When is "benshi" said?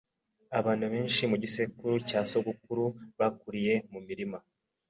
0.93-1.21